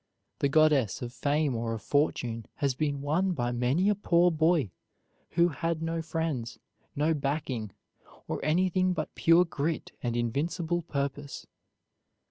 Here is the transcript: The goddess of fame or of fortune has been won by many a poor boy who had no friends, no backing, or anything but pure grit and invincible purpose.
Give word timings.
The 0.39 0.49
goddess 0.49 1.03
of 1.03 1.13
fame 1.13 1.55
or 1.55 1.75
of 1.75 1.83
fortune 1.83 2.47
has 2.55 2.73
been 2.73 3.01
won 3.01 3.33
by 3.33 3.51
many 3.51 3.87
a 3.87 3.93
poor 3.93 4.31
boy 4.31 4.71
who 5.33 5.49
had 5.49 5.83
no 5.83 6.01
friends, 6.01 6.57
no 6.95 7.13
backing, 7.13 7.69
or 8.27 8.43
anything 8.43 8.93
but 8.93 9.13
pure 9.13 9.45
grit 9.45 9.91
and 10.01 10.17
invincible 10.17 10.81
purpose. 10.81 11.45